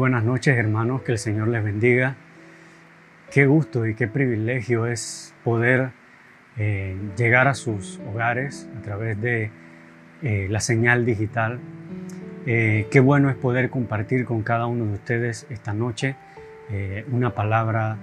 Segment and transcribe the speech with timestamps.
[0.00, 2.16] buenas noches hermanos, que el Señor les bendiga.
[3.30, 5.90] Qué gusto y qué privilegio es poder
[6.56, 9.50] eh, llegar a sus hogares a través de
[10.22, 11.60] eh, la señal digital.
[12.46, 16.16] Eh, qué bueno es poder compartir con cada uno de ustedes esta noche
[17.12, 17.98] una palabra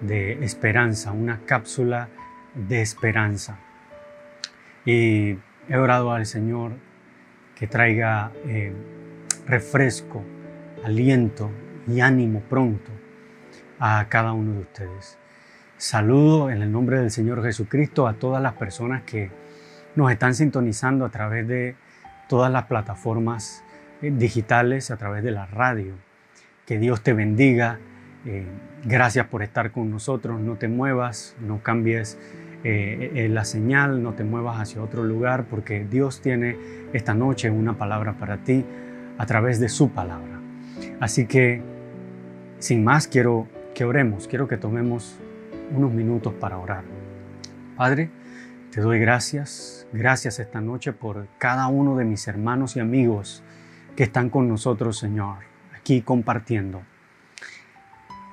[0.00, 2.08] de esperanza, una cápsula
[2.54, 3.58] de esperanza.
[4.86, 5.36] Y
[5.68, 6.72] he orado al Señor
[7.56, 8.30] que traiga
[9.46, 10.24] refresco,
[10.84, 11.50] aliento
[11.86, 12.90] y ánimo pronto
[13.78, 15.18] a cada uno de ustedes.
[15.76, 19.30] Saludo en el nombre del Señor Jesucristo a todas las personas que
[19.96, 21.74] nos están sintonizando a través de
[22.28, 23.64] todas las plataformas
[24.00, 25.94] eh, digitales, a través de la radio.
[26.66, 27.78] Que Dios te bendiga.
[28.24, 28.46] Eh,
[28.84, 30.40] gracias por estar con nosotros.
[30.40, 32.18] No te muevas, no cambies
[32.64, 36.56] eh, la señal, no te muevas hacia otro lugar, porque Dios tiene
[36.92, 38.64] esta noche una palabra para ti
[39.18, 40.31] a través de su palabra.
[41.02, 41.60] Así que,
[42.60, 45.18] sin más, quiero que oremos, quiero que tomemos
[45.74, 46.84] unos minutos para orar.
[47.76, 48.08] Padre,
[48.70, 53.42] te doy gracias, gracias esta noche por cada uno de mis hermanos y amigos
[53.96, 55.38] que están con nosotros, Señor,
[55.76, 56.82] aquí compartiendo.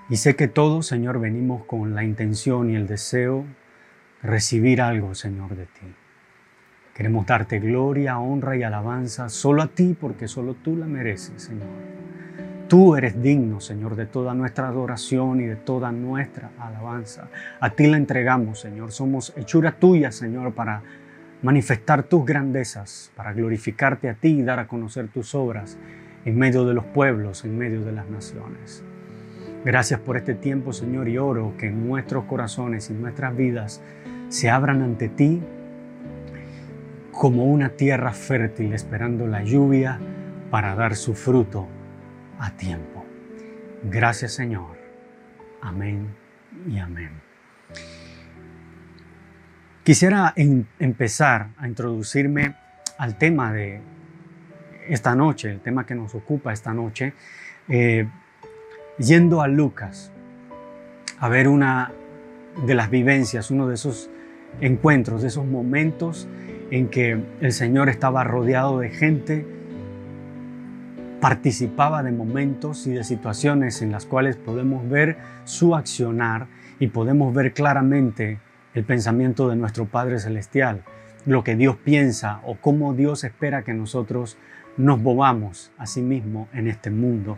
[0.07, 3.45] Y sé que todos, Señor, venimos con la intención y el deseo
[4.21, 5.95] de recibir algo, Señor, de ti.
[6.93, 11.89] Queremos darte gloria, honra y alabanza solo a ti, porque solo tú la mereces, Señor.
[12.69, 17.27] Tú eres digno, Señor, de toda nuestra adoración y de toda nuestra alabanza.
[17.59, 18.91] A ti la entregamos, Señor.
[18.91, 20.83] Somos hechura tuya, Señor, para
[21.41, 25.79] manifestar tus grandezas, para glorificarte a ti y dar a conocer tus obras
[26.25, 28.83] en medio de los pueblos, en medio de las naciones.
[29.65, 33.81] Gracias por este tiempo, Señor, y oro que nuestros corazones y nuestras vidas
[34.27, 35.41] se abran ante ti
[37.11, 39.99] como una tierra fértil esperando la lluvia
[40.51, 41.67] para dar su fruto
[42.39, 43.05] a tiempo.
[43.83, 44.77] Gracias Señor.
[45.61, 46.16] Amén
[46.67, 47.11] y amén.
[49.83, 52.55] Quisiera empezar a introducirme
[52.98, 53.82] al tema de
[54.88, 57.14] esta noche, el tema que nos ocupa esta noche,
[57.67, 58.08] eh,
[58.98, 60.11] yendo a Lucas
[61.20, 61.92] a ver una
[62.66, 64.10] de las vivencias, uno de esos
[64.61, 66.27] encuentros, de esos momentos
[66.71, 69.45] en que el Señor estaba rodeado de gente
[71.19, 76.47] participaba de momentos y de situaciones en las cuales podemos ver su accionar
[76.80, 78.39] y podemos ver claramente
[78.73, 80.83] el pensamiento de nuestro Padre Celestial,
[81.25, 84.37] lo que Dios piensa o cómo Dios espera que nosotros
[84.77, 87.37] nos movamos a sí mismo en este mundo.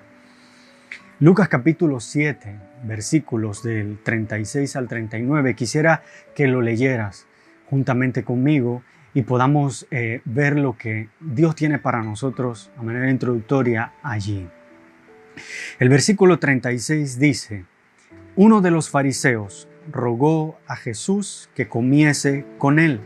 [1.19, 6.03] Lucas capítulo 7, versículos del 36 al 39, quisiera
[6.35, 7.25] que lo leyeras
[7.69, 8.83] juntamente conmigo
[9.13, 14.47] y podamos eh, ver lo que Dios tiene para nosotros a manera introductoria allí.
[15.79, 17.65] El versículo 36 dice,
[18.35, 23.01] uno de los fariseos rogó a Jesús que comiese con él.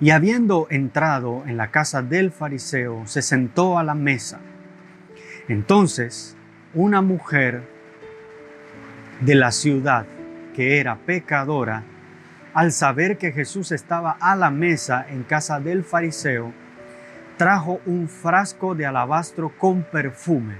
[0.00, 4.40] Y habiendo entrado en la casa del fariseo, se sentó a la mesa.
[5.48, 6.36] Entonces,
[6.74, 7.62] una mujer
[9.20, 10.06] de la ciudad,
[10.54, 11.84] que era pecadora,
[12.54, 16.52] al saber que Jesús estaba a la mesa en casa del fariseo,
[17.36, 20.56] trajo un frasco de alabastro con perfume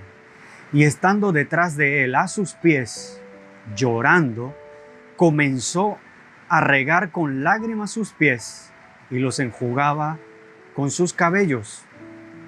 [0.72, 3.20] y estando detrás de él a sus pies,
[3.74, 4.56] llorando,
[5.16, 5.98] comenzó
[6.48, 8.72] a regar con lágrimas sus pies
[9.10, 10.18] y los enjugaba
[10.74, 11.84] con sus cabellos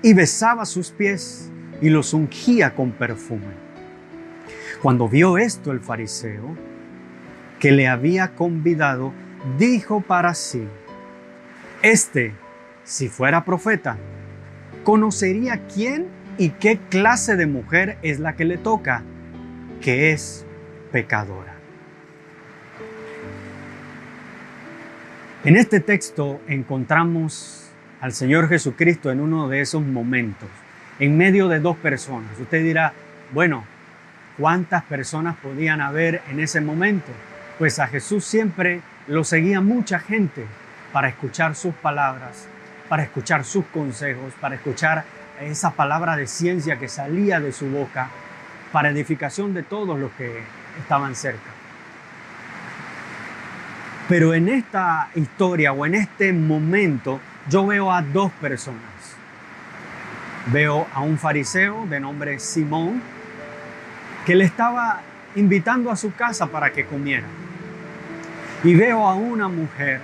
[0.02, 3.54] y besaba sus pies y los ungía con perfume.
[4.80, 6.56] Cuando vio esto el fariseo,
[7.60, 9.12] que le había convidado,
[9.58, 10.66] dijo para sí,
[11.82, 12.34] este,
[12.84, 13.96] si fuera profeta,
[14.84, 16.06] conocería quién
[16.38, 19.02] y qué clase de mujer es la que le toca,
[19.80, 20.46] que es
[20.90, 21.54] pecadora.
[25.44, 27.68] En este texto encontramos
[28.00, 30.48] al Señor Jesucristo en uno de esos momentos,
[31.00, 32.38] en medio de dos personas.
[32.38, 32.92] Usted dirá,
[33.32, 33.64] bueno,
[34.38, 37.10] ¿cuántas personas podían haber en ese momento?
[37.58, 40.46] Pues a Jesús siempre lo seguía mucha gente
[40.92, 42.46] para escuchar sus palabras,
[42.88, 45.04] para escuchar sus consejos, para escuchar
[45.40, 48.10] esa palabra de ciencia que salía de su boca,
[48.70, 50.42] para edificación de todos los que
[50.80, 51.50] estaban cerca.
[54.08, 58.80] Pero en esta historia o en este momento yo veo a dos personas.
[60.46, 63.02] Veo a un fariseo de nombre Simón
[64.26, 65.00] que le estaba
[65.34, 67.26] invitando a su casa para que comiera.
[68.64, 70.00] Y veo a una mujer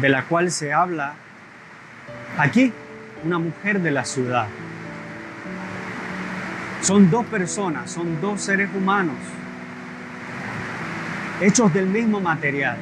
[0.00, 1.14] de la cual se habla
[2.38, 2.72] aquí,
[3.22, 4.46] una mujer de la ciudad.
[6.80, 9.16] Son dos personas, son dos seres humanos,
[11.42, 12.76] hechos del mismo material,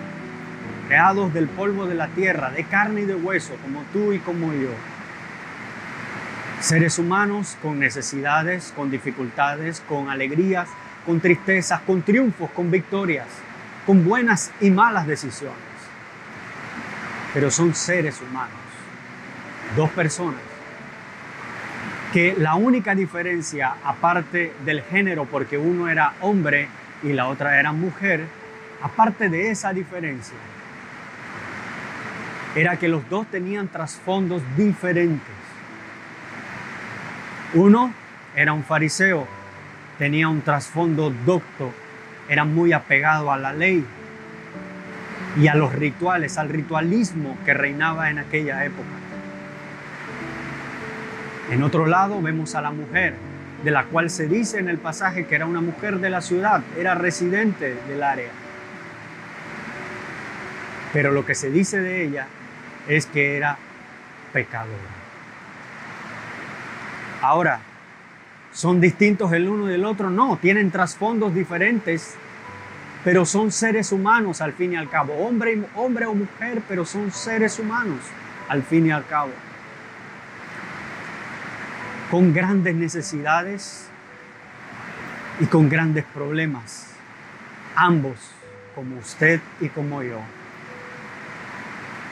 [0.87, 4.53] creados del polvo de la tierra, de carne y de hueso, como tú y como
[4.53, 4.71] yo.
[6.61, 10.69] Seres humanos con necesidades, con dificultades, con alegrías,
[11.05, 13.27] con tristezas, con triunfos, con victorias,
[13.87, 15.59] con buenas y malas decisiones.
[17.35, 18.51] Pero son seres humanos,
[19.77, 20.41] dos personas,
[22.13, 26.69] que la única diferencia, aparte del género, porque uno era hombre
[27.03, 28.27] y la otra era mujer,
[28.83, 30.37] aparte de esa diferencia,
[32.55, 35.35] era que los dos tenían trasfondos diferentes.
[37.55, 37.95] Uno
[38.37, 39.27] era un fariseo,
[39.99, 41.73] tenía un trasfondo docto,
[42.29, 43.85] era muy apegado a la ley
[45.37, 48.89] y a los rituales, al ritualismo que reinaba en aquella época.
[51.51, 53.15] En otro lado vemos a la mujer,
[53.65, 56.63] de la cual se dice en el pasaje que era una mujer de la ciudad,
[56.79, 58.31] era residente del área.
[60.93, 62.27] Pero lo que se dice de ella
[62.89, 63.57] es que era
[64.33, 64.77] pecadora.
[67.23, 67.61] Ahora,
[68.53, 70.11] ¿son distintos el uno del otro?
[70.11, 72.15] No, tienen trasfondos diferentes,
[73.05, 75.15] pero son seres humanos al fin y al cabo.
[75.15, 78.01] Hombre, hombre o mujer, pero son seres humanos
[78.49, 79.33] al fin y al cabo.
[82.11, 83.89] Con grandes necesidades
[85.41, 86.89] y con grandes problemas.
[87.75, 88.19] Ambos,
[88.75, 90.21] como usted y como yo,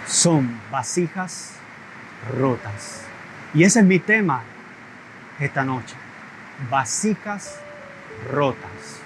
[0.06, 1.54] son vasijas
[2.38, 3.02] rotas.
[3.54, 4.42] Y ese es mi tema
[5.38, 5.94] esta noche.
[6.68, 7.60] Vasijas
[8.30, 9.00] rotas.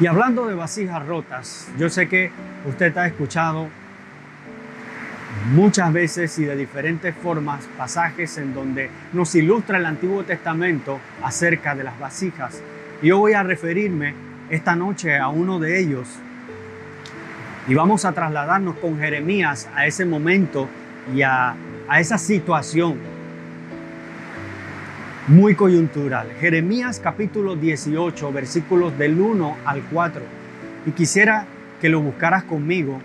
[0.00, 2.30] Y hablando de vasijas rotas, yo sé que
[2.66, 3.68] usted ha escuchado
[5.52, 11.74] muchas veces y de diferentes formas pasajes en donde nos ilustra el Antiguo Testamento acerca
[11.74, 12.60] de las vasijas.
[13.02, 14.14] Yo voy a referirme
[14.50, 16.08] esta noche a uno de ellos
[17.68, 20.68] y vamos a trasladarnos con Jeremías a ese momento
[21.14, 21.54] y a,
[21.88, 22.98] a esa situación
[25.26, 26.28] muy coyuntural.
[26.38, 30.22] Jeremías capítulo 18, versículos del 1 al 4.
[30.86, 31.46] Y quisiera
[31.80, 33.00] que lo buscaras conmigo.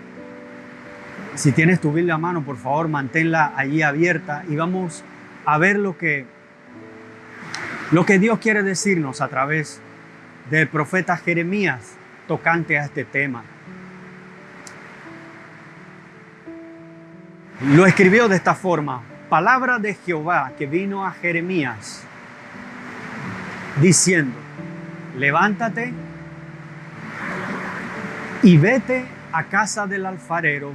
[1.34, 5.02] Si tienes tu Biblia a mano, por favor, manténla allí abierta y vamos
[5.46, 6.26] a ver lo que,
[7.90, 9.80] lo que Dios quiere decirnos a través
[10.50, 11.94] del profeta Jeremías
[12.28, 13.44] tocante a este tema.
[17.62, 22.06] Lo escribió de esta forma, palabra de Jehová que vino a Jeremías
[23.80, 24.36] diciendo,
[25.16, 25.92] levántate
[28.42, 30.72] y vete a casa del alfarero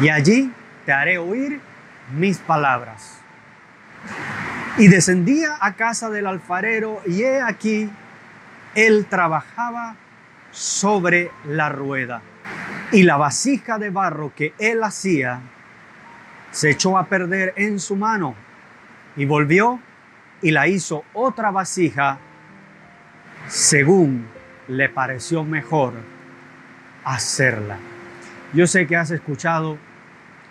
[0.00, 0.52] y allí
[0.86, 1.60] te haré oír
[2.16, 3.18] mis palabras.
[4.78, 7.90] Y descendía a casa del alfarero y he aquí,
[8.74, 9.96] él trabajaba
[10.50, 12.22] sobre la rueda.
[12.92, 15.40] Y la vasija de barro que él hacía
[16.50, 18.34] se echó a perder en su mano
[19.16, 19.80] y volvió
[20.42, 22.18] y la hizo otra vasija
[23.46, 24.26] según
[24.68, 25.94] le pareció mejor
[27.04, 27.78] hacerla.
[28.52, 29.78] Yo sé que has escuchado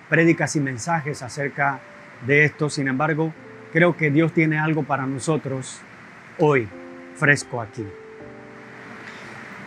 [0.10, 1.80] prédicas y mensajes acerca
[2.26, 3.34] de esto, sin embargo,
[3.72, 5.82] creo que Dios tiene algo para nosotros
[6.38, 6.68] hoy,
[7.16, 7.86] fresco aquí.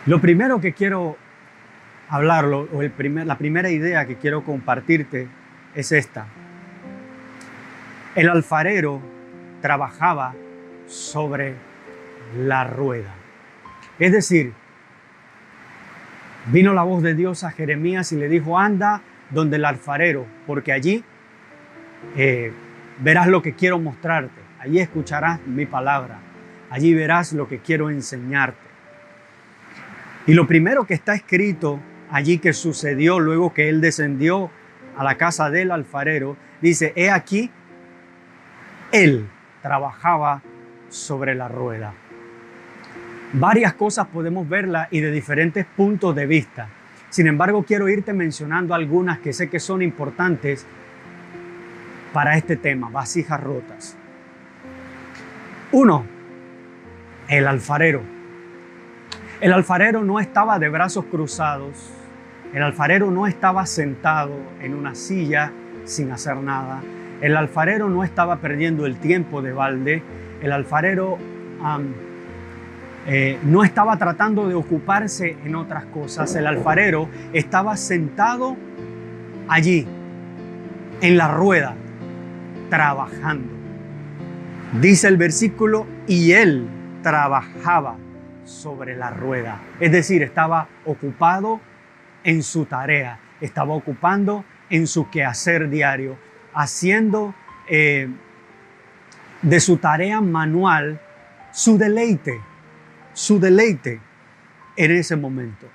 [0.05, 1.17] Lo primero que quiero
[2.09, 5.27] hablarlo, o la primera idea que quiero compartirte
[5.73, 6.27] es esta.
[8.15, 9.12] El alfarero
[9.63, 10.35] trabajaba
[10.87, 11.55] sobre
[12.37, 13.15] la rueda.
[13.97, 14.51] Es decir,
[16.47, 20.73] vino la voz de Dios a Jeremías y le dijo, anda donde el alfarero, porque
[20.73, 21.01] allí
[22.17, 22.51] eh,
[22.99, 26.19] verás lo que quiero mostrarte, allí escucharás mi palabra,
[26.69, 28.67] allí verás lo que quiero enseñarte.
[30.27, 31.79] Y lo primero que está escrito
[32.11, 34.51] allí que sucedió luego que él descendió
[34.97, 37.49] a la casa del alfarero, dice, he aquí,
[38.91, 39.29] él
[39.63, 40.43] trabajaba
[40.89, 41.93] sobre la rueda.
[43.31, 46.67] Varias cosas podemos verla y de diferentes puntos de vista.
[47.09, 50.67] Sin embargo, quiero irte mencionando algunas que sé que son importantes
[52.11, 53.97] para este tema, vasijas rotas.
[55.71, 56.05] Uno,
[57.27, 58.01] el alfarero.
[59.41, 61.91] El alfarero no estaba de brazos cruzados,
[62.53, 65.51] el alfarero no estaba sentado en una silla
[65.85, 66.81] sin hacer nada.
[67.23, 70.03] El alfarero no estaba perdiendo el tiempo de balde,
[70.41, 71.17] el alfarero
[73.07, 78.57] eh, no estaba tratando de ocuparse en otras cosas, el alfarero estaba sentado
[79.47, 79.87] allí,
[80.99, 81.75] en la rueda,
[82.69, 83.53] trabajando.
[84.81, 86.67] Dice el versículo y él
[87.03, 87.95] trabajaba
[88.43, 89.61] sobre la rueda.
[89.79, 91.61] Es decir, estaba ocupado
[92.25, 96.17] en su tarea, estaba ocupando en su quehacer diario,
[96.53, 97.33] haciendo
[97.67, 98.09] eh,
[99.41, 100.99] de su tarea manual
[101.53, 102.41] su deleite,
[103.13, 104.01] su deleite
[104.75, 105.67] en ese momento.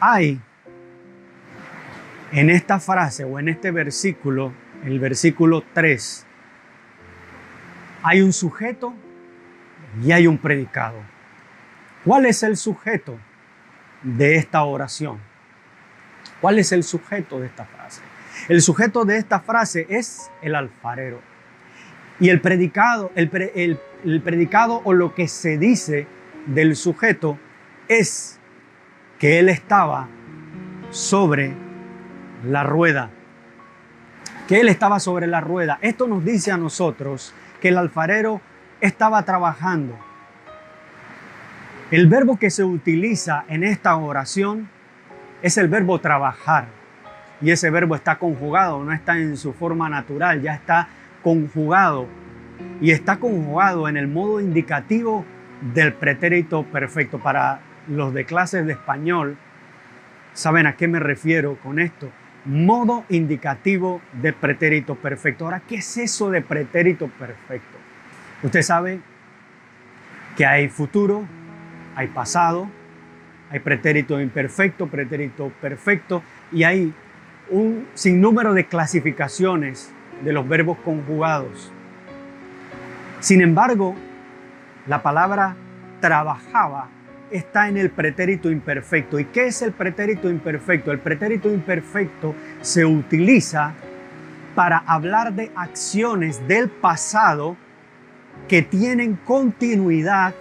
[0.00, 0.40] Hay
[2.32, 4.52] en esta frase o en este versículo,
[4.84, 6.26] el versículo 3,
[8.02, 8.94] hay un sujeto
[10.02, 10.98] y hay un predicado.
[12.04, 13.18] ¿Cuál es el sujeto
[14.02, 15.29] de esta oración?
[16.40, 18.00] ¿Cuál es el sujeto de esta frase?
[18.48, 21.20] El sujeto de esta frase es el alfarero.
[22.18, 26.06] Y el predicado, el, predicado o lo que se dice
[26.46, 27.38] del sujeto
[27.88, 28.38] es
[29.18, 30.08] que él estaba
[30.90, 31.54] sobre
[32.44, 33.10] la rueda.
[34.48, 35.78] Que él estaba sobre la rueda.
[35.82, 38.40] Esto nos dice a nosotros que el alfarero
[38.80, 39.98] estaba trabajando.
[41.90, 44.68] El verbo que se utiliza en esta oración
[45.42, 46.66] es el verbo trabajar.
[47.42, 50.88] Y ese verbo está conjugado, no está en su forma natural, ya está
[51.22, 52.06] conjugado.
[52.80, 55.24] Y está conjugado en el modo indicativo
[55.74, 57.18] del pretérito perfecto.
[57.18, 59.36] Para los de clases de español,
[60.34, 62.10] ¿saben a qué me refiero con esto?
[62.44, 65.44] modo indicativo de pretérito perfecto.
[65.44, 67.78] Ahora, ¿qué es eso de pretérito perfecto?
[68.42, 69.00] Usted sabe
[70.36, 71.24] que hay futuro,
[71.94, 72.70] hay pasado,
[73.50, 76.94] hay pretérito imperfecto, pretérito perfecto y hay
[77.50, 79.92] un sinnúmero de clasificaciones
[80.24, 81.72] de los verbos conjugados.
[83.18, 83.96] Sin embargo,
[84.86, 85.56] la palabra
[86.00, 86.88] trabajaba
[87.30, 89.18] está en el pretérito imperfecto.
[89.18, 90.92] ¿Y qué es el pretérito imperfecto?
[90.92, 93.72] El pretérito imperfecto se utiliza
[94.54, 97.56] para hablar de acciones del pasado
[98.48, 100.34] que tienen continuidad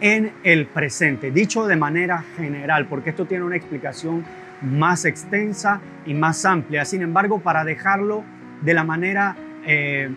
[0.00, 4.24] en el presente, dicho de manera general, porque esto tiene una explicación
[4.62, 6.84] más extensa y más amplia.
[6.84, 8.24] Sin embargo, para dejarlo
[8.62, 9.36] de la manera
[9.66, 10.08] eh,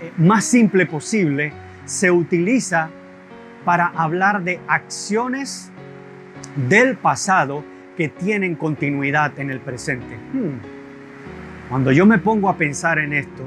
[0.00, 1.52] eh, más simple posible,
[1.84, 2.90] se utiliza
[3.64, 5.70] para hablar de acciones
[6.68, 7.64] del pasado
[7.96, 10.16] que tienen continuidad en el presente.
[10.32, 10.58] Hmm.
[11.68, 13.42] Cuando yo me pongo a pensar en esto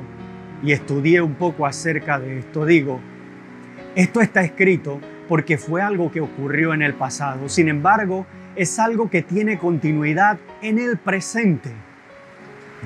[0.61, 2.99] y estudié un poco acerca de esto, digo,
[3.95, 4.99] esto está escrito
[5.31, 7.47] porque fue algo que ocurrió en el pasado.
[7.47, 11.71] Sin embargo, es algo que tiene continuidad en el presente.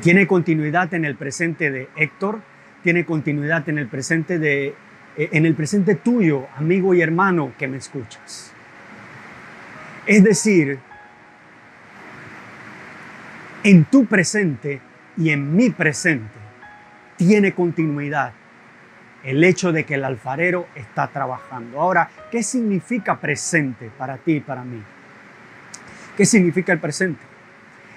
[0.04, 2.42] Tiene continuidad en el presente de Héctor,
[2.84, 4.76] tiene continuidad en el presente de
[5.18, 8.54] eh, en el presente tuyo, amigo y hermano que me escuchas.
[10.06, 10.78] Es decir,
[13.64, 14.82] en tu presente
[15.18, 16.38] y en mi presente
[17.18, 18.34] tiene continuidad
[19.26, 21.82] el hecho de que el alfarero está trabajando.
[21.82, 24.82] Ahora, ¿qué significa presente para ti y para mí?
[26.16, 27.22] ¿Qué significa el presente?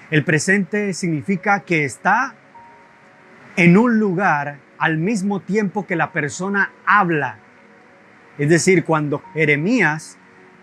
[0.09, 2.33] El presente significa que está
[3.55, 7.37] en un lugar al mismo tiempo que la persona habla.
[8.39, 10.17] Es decir, cuando Jeremías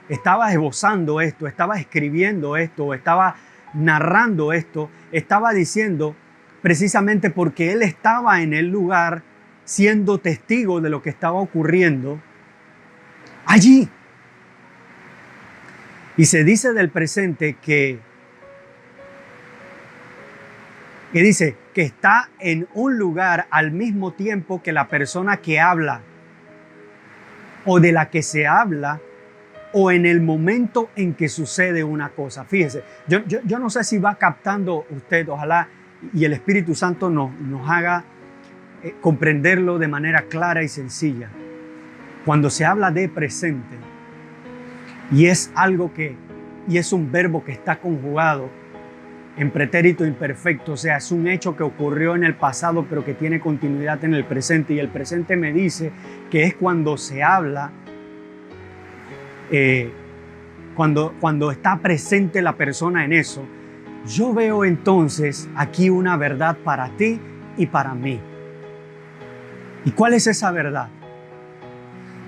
[0.09, 3.37] estaba esbozando esto, estaba escribiendo esto, estaba
[3.73, 6.17] narrando esto, estaba diciendo
[6.61, 9.23] precisamente porque él estaba en el lugar
[9.67, 12.19] siendo testigo de lo que estaba ocurriendo
[13.45, 13.91] allí.
[16.17, 17.99] Y se dice del presente que,
[21.13, 26.01] que dice, que está en un lugar al mismo tiempo que la persona que habla
[27.67, 29.01] o de la que se habla
[29.75, 32.45] o en el momento en que sucede una cosa.
[32.45, 35.69] Fíjese, yo, yo, no sé si va captando usted, ojalá
[36.15, 38.05] y el Espíritu Santo nos, nos haga
[38.87, 41.29] eh, comprenderlo de manera clara y sencilla.
[42.25, 43.77] Cuando se habla de presente
[45.11, 46.15] y es algo que,
[46.69, 48.49] y es un verbo que está conjugado
[49.37, 53.15] en pretérito imperfecto, o sea, es un hecho que ocurrió en el pasado pero que
[53.15, 55.91] tiene continuidad en el presente y el presente me dice
[56.31, 57.73] que es cuando se habla,
[59.51, 59.91] eh,
[60.77, 63.45] cuando, cuando está presente la persona en eso,
[64.07, 67.21] yo veo entonces aquí una verdad para ti
[67.57, 68.21] y para mí.
[69.87, 70.89] ¿Y cuál es esa verdad?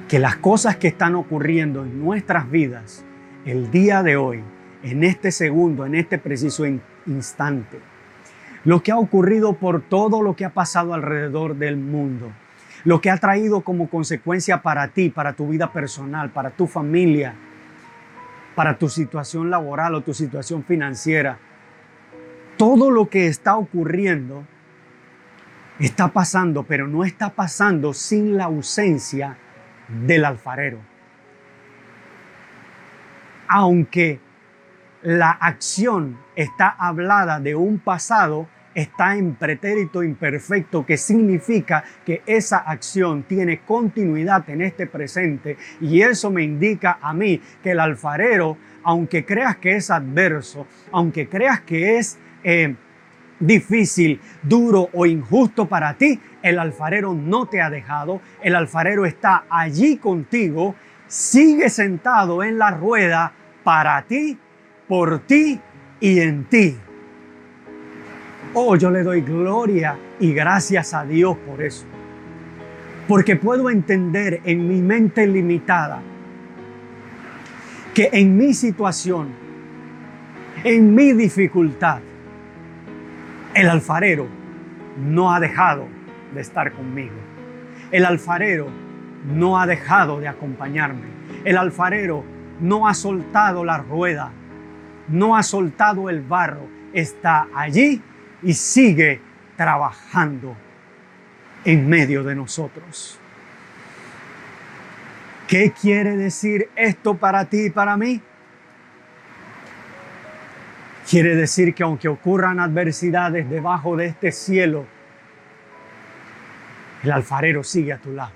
[0.09, 3.05] Que las cosas que están ocurriendo en nuestras vidas
[3.45, 4.45] el día de hoy,
[4.85, 6.65] en este segundo, en este preciso
[7.07, 7.81] instante.
[8.65, 12.31] Lo que ha ocurrido por todo lo que ha pasado alrededor del mundo.
[12.85, 17.35] Lo que ha traído como consecuencia para ti, para tu vida personal, para tu familia,
[18.55, 21.41] para tu situación laboral o tu situación financiera.
[22.57, 24.45] Todo lo que está ocurriendo
[25.79, 29.37] está pasando, pero no está pasando sin la ausencia
[29.89, 30.81] del alfarero.
[33.49, 34.21] Aunque
[35.03, 42.59] la acción está hablada de un pasado, está en pretérito imperfecto, que significa que esa
[42.59, 45.57] acción tiene continuidad en este presente.
[45.81, 51.29] Y eso me indica a mí que el alfarero, aunque creas que es adverso, aunque
[51.29, 52.77] creas que es eh,
[53.41, 59.45] difícil, duro o injusto para ti, el alfarero no te ha dejado, el alfarero está
[59.51, 60.75] allí contigo,
[61.07, 63.33] sigue sentado en la rueda
[63.65, 64.39] para ti,
[64.87, 65.61] por ti
[66.01, 66.77] y en ti.
[68.55, 71.85] Oh, yo le doy gloria y gracias a Dios por eso.
[73.07, 76.03] Porque puedo entender en mi mente limitada
[77.95, 79.29] que en mi situación,
[80.65, 82.01] en mi dificultad,
[83.59, 84.29] el alfarero
[84.97, 85.89] no ha dejado
[86.33, 87.17] de estar conmigo.
[87.91, 88.69] El alfarero
[89.27, 91.09] no ha dejado de acompañarme.
[91.45, 92.25] El alfarero
[92.61, 94.31] no ha soltado la rueda,
[95.09, 96.69] no ha soltado el barro.
[96.93, 98.01] Está allí
[98.45, 99.21] y sigue
[99.57, 100.57] trabajando
[101.65, 103.19] en medio de nosotros.
[105.49, 108.23] ¿Qué quiere decir esto para ti y para mí?
[111.09, 114.85] Quiere decir que aunque ocurran adversidades debajo de este cielo,
[117.03, 118.33] el alfarero sigue a tu lado.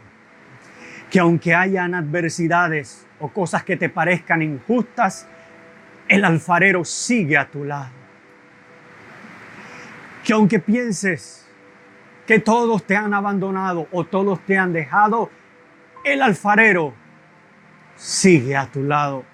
[1.10, 5.28] Que aunque hayan adversidades o cosas que te parezcan injustas,
[6.08, 7.92] el alfarero sigue a tu lado.
[10.24, 11.46] Que aunque pienses
[12.26, 15.28] que todos te han abandonado o todos te han dejado,
[16.04, 16.94] el alfarero
[17.96, 19.31] sigue a tu lado.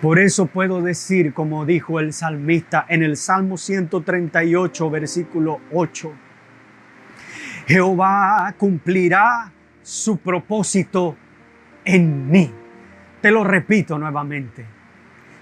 [0.00, 6.12] Por eso puedo decir, como dijo el salmista en el Salmo 138, versículo 8,
[7.66, 11.16] Jehová cumplirá su propósito
[11.84, 12.48] en mí.
[13.20, 14.64] Te lo repito nuevamente.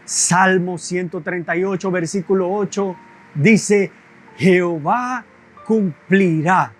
[0.07, 2.97] Salmo 138, versículo 8,
[3.35, 3.93] dice,
[4.39, 5.23] Jehová
[5.67, 6.73] cumplirá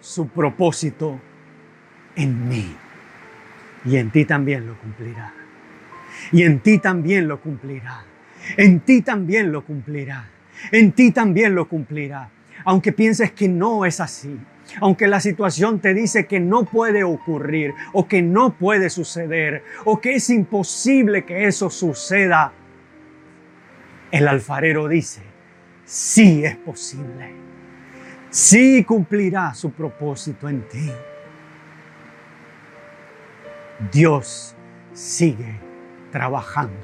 [0.00, 1.20] su propósito
[2.16, 2.76] en mí.
[3.84, 5.43] Y en ti también lo cumplirá
[6.32, 8.04] y en ti también lo cumplirá.
[8.56, 10.28] En ti también lo cumplirá.
[10.70, 12.30] En ti también lo cumplirá.
[12.64, 14.38] Aunque pienses que no es así,
[14.80, 20.00] aunque la situación te dice que no puede ocurrir o que no puede suceder o
[20.00, 22.52] que es imposible que eso suceda,
[24.10, 25.22] el alfarero dice,
[25.84, 27.32] sí es posible.
[28.30, 30.90] Sí cumplirá su propósito en ti.
[33.92, 34.56] Dios
[34.92, 35.73] sigue
[36.14, 36.78] trabajando.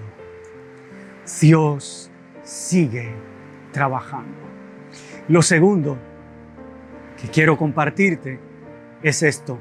[1.41, 2.11] Dios
[2.43, 3.15] sigue
[3.71, 4.37] trabajando.
[5.29, 5.97] Lo segundo
[7.17, 8.41] que quiero compartirte
[9.05, 9.61] es esto.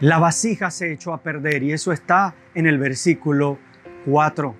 [0.00, 3.58] La vasija se echó a perder y eso está en el versículo
[4.06, 4.56] 4.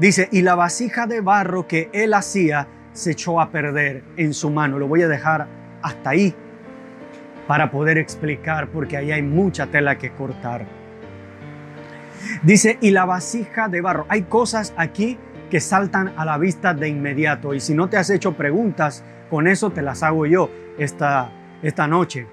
[0.00, 4.50] Dice, y la vasija de barro que él hacía se echó a perder en su
[4.50, 4.80] mano.
[4.80, 5.46] Lo voy a dejar
[5.82, 6.34] hasta ahí
[7.46, 10.79] para poder explicar porque ahí hay mucha tela que cortar.
[12.42, 14.06] Dice, y la vasija de barro.
[14.08, 15.18] Hay cosas aquí
[15.50, 17.54] que saltan a la vista de inmediato.
[17.54, 21.30] Y si no te has hecho preguntas, con eso te las hago yo esta,
[21.62, 22.26] esta noche.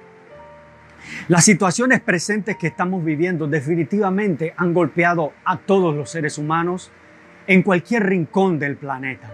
[1.27, 6.91] Las situaciones presentes que estamos viviendo definitivamente han golpeado a todos los seres humanos
[7.47, 9.31] en cualquier rincón del planeta.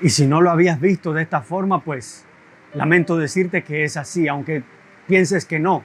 [0.00, 2.24] Y si no lo habías visto de esta forma, pues
[2.74, 4.62] lamento decirte que es así, aunque
[5.06, 5.84] pienses que no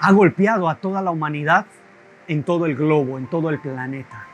[0.00, 1.66] ha golpeado a toda la humanidad
[2.26, 4.26] en todo el globo, en todo el planeta.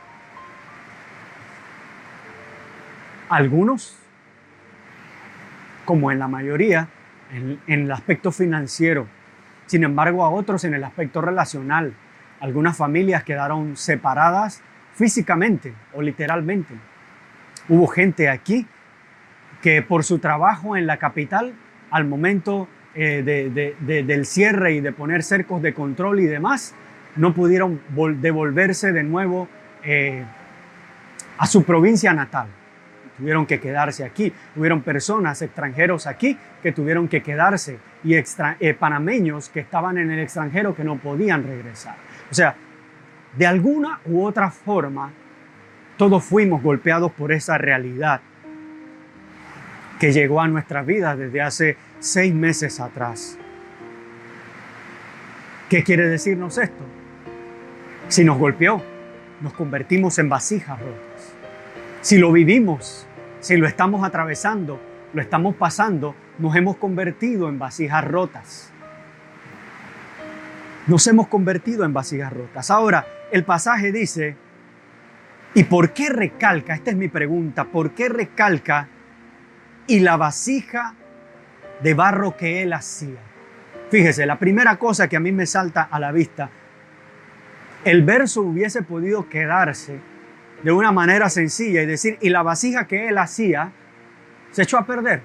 [3.29, 3.97] Algunos,
[5.83, 6.87] como en la mayoría,
[7.33, 9.07] en, el aspecto financiero.
[9.65, 11.93] Sin embargo, a otros en el aspecto relacional.
[12.39, 14.61] Algunas familias quedaron separadas
[14.93, 16.75] físicamente o literalmente.
[17.67, 18.65] Hubo gente aquí
[19.61, 21.53] que por su trabajo en la capital,
[21.91, 22.69] al momento
[22.99, 23.21] eh,
[23.85, 26.73] del cierre y de poner cercos de control y demás,
[27.15, 27.79] no pudieron
[28.19, 29.47] devolverse de nuevo
[29.83, 30.23] eh,
[31.37, 32.47] a su provincia natal.
[33.17, 34.33] Tuvieron que quedarse aquí.
[34.55, 40.19] Hubieron personas extranjeros aquí que tuvieron que quedarse y eh, panameños que estaban en el
[40.19, 41.95] extranjero que no podían regresar.
[42.31, 42.55] O sea,
[43.37, 45.11] de alguna u otra forma,
[45.97, 48.21] todos fuimos golpeados por esa realidad
[49.99, 53.37] que llegó a nuestra vida desde hace seis meses atrás.
[55.69, 56.83] ¿Qué quiere decirnos esto?
[58.07, 58.81] Si nos golpeó,
[59.41, 61.33] nos convertimos en vasijas rotas.
[62.01, 63.05] Si lo vivimos,
[63.39, 64.79] si lo estamos atravesando,
[65.13, 68.71] lo estamos pasando, nos hemos convertido en vasijas rotas.
[70.87, 72.71] Nos hemos convertido en vasijas rotas.
[72.71, 74.37] Ahora, el pasaje dice,
[75.53, 76.75] ¿y por qué recalca?
[76.75, 78.87] Esta es mi pregunta, ¿por qué recalca
[79.85, 80.95] y la vasija
[81.81, 83.19] de barro que él hacía?
[83.89, 86.49] Fíjese, la primera cosa que a mí me salta a la vista,
[87.85, 89.99] el verso hubiese podido quedarse
[90.63, 93.71] de una manera sencilla y decir, y la vasija que él hacía
[94.51, 95.21] se echó a perder.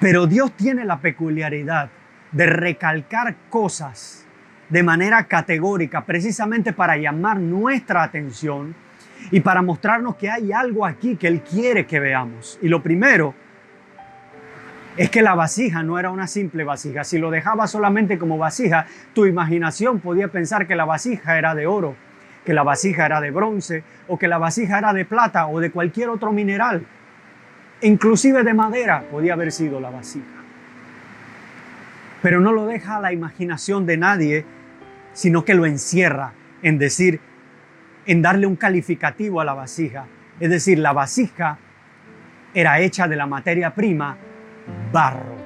[0.00, 1.90] Pero Dios tiene la peculiaridad
[2.32, 4.26] de recalcar cosas
[4.68, 8.74] de manera categórica, precisamente para llamar nuestra atención
[9.32, 12.58] y para mostrarnos que hay algo aquí que Él quiere que veamos.
[12.60, 13.34] Y lo primero
[14.94, 17.02] es que la vasija no era una simple vasija.
[17.02, 21.66] Si lo dejaba solamente como vasija, tu imaginación podía pensar que la vasija era de
[21.66, 21.96] oro,
[22.44, 25.70] que la vasija era de bronce o que la vasija era de plata o de
[25.70, 26.84] cualquier otro mineral.
[27.80, 30.26] Inclusive de madera podía haber sido la vasija.
[32.20, 34.44] Pero no lo deja a la imaginación de nadie,
[35.14, 37.18] sino que lo encierra en decir,
[38.06, 40.06] en darle un calificativo a la vasija.
[40.40, 41.58] Es decir, la vasija
[42.54, 44.16] era hecha de la materia prima
[44.92, 45.36] barro.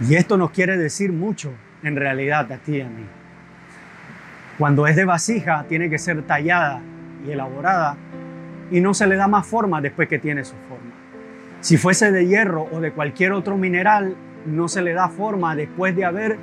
[0.00, 1.52] Y esto nos quiere decir mucho
[1.82, 3.06] en realidad a ti y a mí.
[4.58, 6.80] Cuando es de vasija, tiene que ser tallada
[7.26, 7.96] y elaborada
[8.70, 10.92] y no se le da más forma después que tiene su forma.
[11.60, 15.94] Si fuese de hierro o de cualquier otro mineral, no se le da forma después
[15.96, 16.38] de haber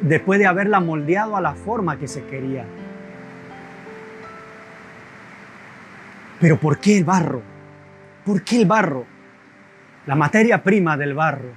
[0.00, 2.64] después de haberla moldeado a la forma que se quería.
[6.40, 7.42] Pero ¿por qué el barro?
[8.24, 9.06] ¿Por qué el barro?
[10.06, 11.50] La materia prima del barro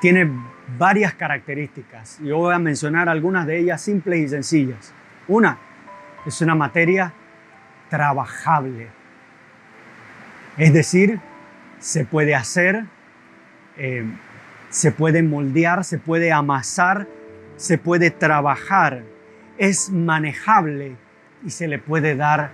[0.00, 0.30] tiene
[0.78, 2.18] varias características.
[2.20, 4.92] Yo voy a mencionar algunas de ellas simples y sencillas.
[5.28, 5.58] Una,
[6.26, 7.12] es una materia
[7.88, 8.88] trabajable.
[10.56, 11.20] Es decir,
[11.78, 12.84] se puede hacer,
[13.76, 14.04] eh,
[14.70, 17.06] se puede moldear, se puede amasar,
[17.56, 19.02] se puede trabajar,
[19.58, 20.96] es manejable
[21.44, 22.50] y se le puede dar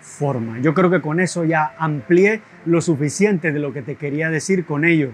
[0.00, 0.58] forma.
[0.60, 4.64] Yo creo que con eso ya amplié lo suficiente de lo que te quería decir
[4.64, 5.10] con ello.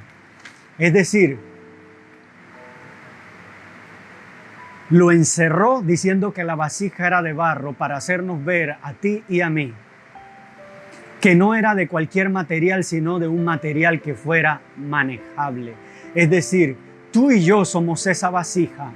[0.79, 1.39] Es decir,
[4.91, 9.41] lo encerró diciendo que la vasija era de barro para hacernos ver a ti y
[9.41, 9.73] a mí
[11.25, 15.73] que no era de cualquier material, sino de un material que fuera manejable.
[16.15, 16.77] Es decir,
[17.15, 18.91] tú y yo somos esa vasija,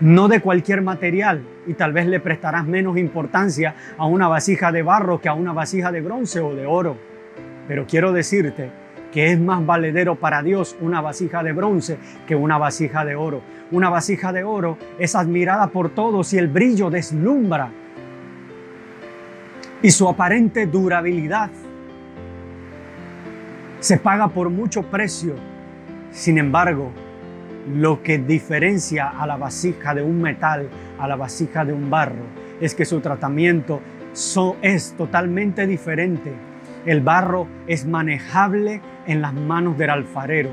[0.00, 4.80] no de cualquier material, y tal vez le prestarás menos importancia a una vasija de
[4.82, 6.96] barro que a una vasija de bronce o de oro.
[7.68, 8.70] Pero quiero decirte
[9.12, 13.42] que es más valedero para Dios una vasija de bronce que una vasija de oro.
[13.72, 17.70] Una vasija de oro es admirada por todos y el brillo deslumbra.
[19.82, 21.50] Y su aparente durabilidad
[23.80, 25.34] se paga por mucho precio.
[26.10, 26.90] Sin embargo,
[27.74, 32.24] lo que diferencia a la vasija de un metal a la vasija de un barro
[32.60, 33.80] es que su tratamiento
[34.62, 36.32] es totalmente diferente.
[36.84, 40.50] El barro es manejable en las manos del alfarero.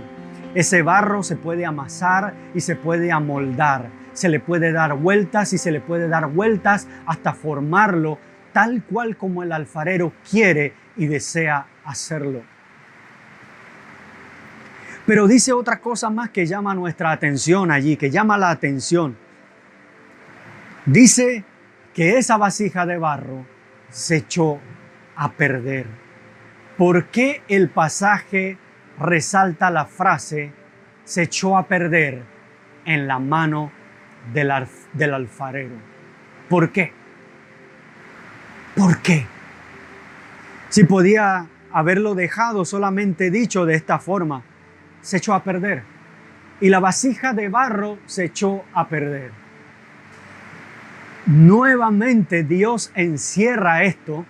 [0.53, 3.89] Ese barro se puede amasar y se puede amoldar.
[4.13, 8.19] Se le puede dar vueltas y se le puede dar vueltas hasta formarlo
[8.53, 12.54] tal cual como el alfarero quiere y desea hacerlo.
[15.05, 19.15] Pero dice otra cosa más que llama nuestra atención allí, que llama la atención.
[20.85, 21.43] Dice
[21.93, 23.45] que esa vasija de barro
[23.89, 24.59] se echó
[25.15, 25.85] a perder.
[26.77, 28.57] ¿Por qué el pasaje
[28.99, 30.51] resalta la frase
[31.03, 32.23] se echó a perder
[32.85, 33.71] en la mano
[34.33, 34.51] del,
[34.93, 35.75] del alfarero?
[36.49, 36.91] ¿Por qué?
[38.75, 39.25] ¿Por qué?
[40.69, 44.43] Si podía haberlo dejado solamente dicho de esta forma,
[45.05, 45.83] se echó a perder.
[46.59, 49.29] Y la vasija de barro se echó a perder.
[51.27, 54.25] Nuevamente Dios encierra esto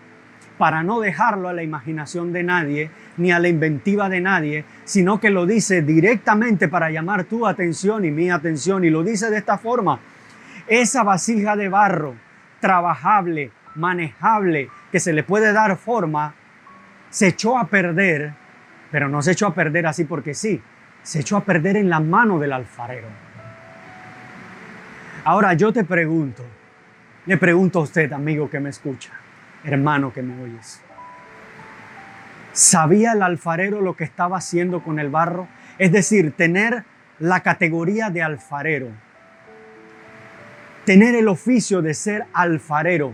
[0.57, 5.19] para no dejarlo a la imaginación de nadie ni a la inventiva de nadie, sino
[5.21, 8.83] que lo dice directamente para llamar tu atención y mi atención.
[8.83, 9.99] Y lo dice de esta forma.
[10.67, 12.15] Esa vasija de barro,
[12.59, 16.33] trabajable, manejable, que se le puede dar forma,
[17.09, 18.44] se echó a perder
[18.95, 20.61] pero no se echó a perder así porque sí,
[21.03, 23.09] se echó a perder en la mano del alfarero.
[25.25, 26.45] Ahora yo te pregunto,
[27.25, 29.11] le pregunto a usted, amigo que me escucha,
[29.65, 30.81] hermano que me oyes,
[32.53, 35.49] ¿sabía el alfarero lo que estaba haciendo con el barro?
[35.77, 36.85] Es decir, tener
[37.19, 38.87] la categoría de alfarero
[40.85, 43.13] tener el oficio de ser alfarero.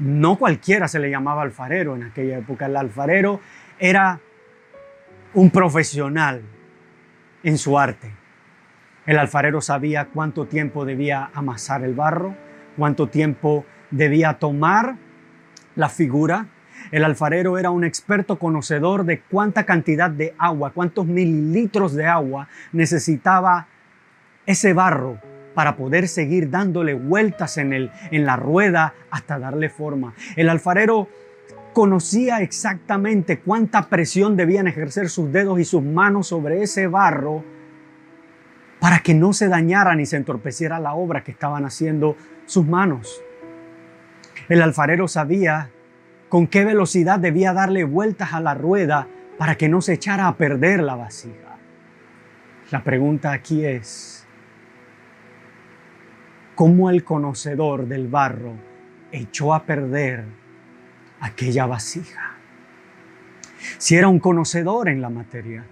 [0.00, 2.66] No cualquiera se le llamaba alfarero en aquella época.
[2.66, 3.40] El alfarero
[3.78, 4.20] era
[5.38, 6.42] un profesional
[7.44, 8.10] en su arte.
[9.06, 12.34] El alfarero sabía cuánto tiempo debía amasar el barro,
[12.76, 14.96] cuánto tiempo debía tomar
[15.76, 16.48] la figura.
[16.90, 22.48] El alfarero era un experto conocedor de cuánta cantidad de agua, cuántos mililitros de agua
[22.72, 23.68] necesitaba
[24.44, 25.20] ese barro
[25.54, 30.14] para poder seguir dándole vueltas en, el, en la rueda hasta darle forma.
[30.34, 31.08] El alfarero
[31.78, 37.44] conocía exactamente cuánta presión debían ejercer sus dedos y sus manos sobre ese barro
[38.80, 43.22] para que no se dañara ni se entorpeciera la obra que estaban haciendo sus manos.
[44.48, 45.70] El alfarero sabía
[46.28, 49.06] con qué velocidad debía darle vueltas a la rueda
[49.38, 51.58] para que no se echara a perder la vasija.
[52.72, 54.26] La pregunta aquí es,
[56.56, 58.54] cómo el conocedor del barro
[59.12, 60.47] echó a perder
[61.20, 62.36] aquella vasija.
[63.78, 65.64] Si era un conocedor en la materia,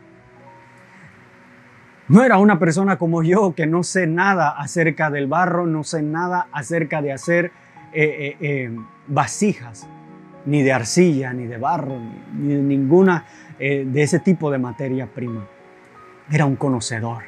[2.08, 6.02] no era una persona como yo que no sé nada acerca del barro, no sé
[6.02, 7.46] nada acerca de hacer
[7.92, 8.76] eh, eh, eh,
[9.08, 9.88] vasijas,
[10.44, 11.98] ni de arcilla, ni de barro,
[12.32, 13.24] ni, de ninguna
[13.58, 15.46] de ese tipo de materia prima.
[16.30, 17.22] Era un conocedor,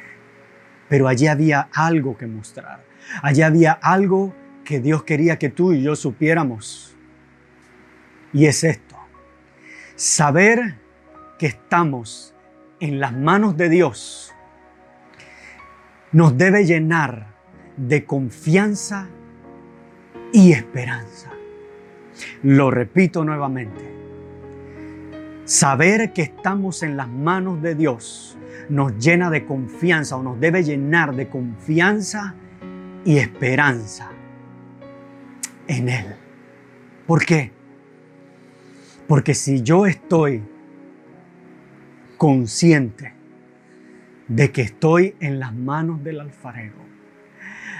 [0.87, 2.83] pero allí había algo que mostrar.
[3.23, 6.88] Allí había algo que Dios quería que tú y yo supiéramos.
[8.33, 8.95] Y es esto.
[9.95, 10.75] Saber
[11.37, 12.33] que estamos
[12.79, 14.33] en las manos de Dios
[16.11, 17.27] nos debe llenar
[17.77, 19.07] de confianza
[20.33, 21.31] y esperanza.
[22.43, 23.97] Lo repito nuevamente.
[25.45, 28.37] Saber que estamos en las manos de Dios
[28.69, 32.35] nos llena de confianza o nos debe llenar de confianza
[33.03, 34.11] y esperanza
[35.67, 36.15] en Él.
[37.07, 37.58] ¿Por qué?
[39.09, 40.43] Porque si yo estoy
[42.15, 43.11] consciente
[44.27, 46.75] de que estoy en las manos del alfarero,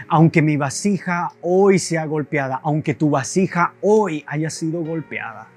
[0.08, 5.50] aunque mi vasija hoy sea golpeada, aunque tu vasija hoy haya sido golpeada,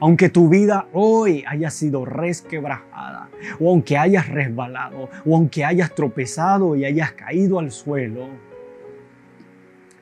[0.00, 3.28] aunque tu vida hoy haya sido resquebrajada,
[3.60, 8.30] o aunque hayas resbalado, o aunque hayas tropezado y hayas caído al suelo,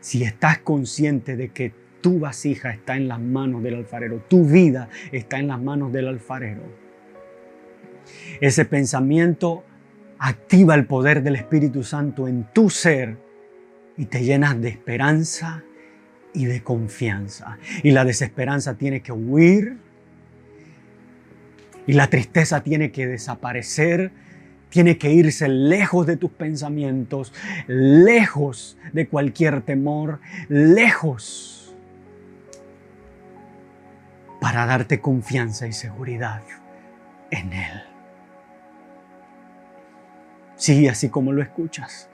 [0.00, 4.90] si estás consciente de que tu vasija está en las manos del alfarero, tu vida
[5.12, 6.62] está en las manos del alfarero,
[8.40, 9.64] ese pensamiento
[10.18, 13.16] activa el poder del Espíritu Santo en tu ser
[13.96, 15.62] y te llenas de esperanza
[16.34, 17.58] y de confianza.
[17.82, 19.76] Y la desesperanza tiene que huir
[21.86, 24.12] y la tristeza tiene que desaparecer
[24.72, 27.34] tiene que irse lejos de tus pensamientos,
[27.66, 31.61] lejos de cualquier temor, lejos
[34.42, 36.42] para darte confianza y seguridad
[37.30, 37.82] en Él.
[40.56, 42.10] Sí, así como lo escuchas,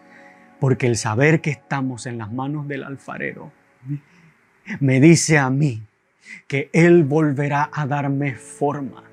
[0.60, 3.50] porque el saber que estamos en las manos del alfarero
[4.80, 5.82] me dice a mí
[6.46, 9.04] que Él volverá a darme forma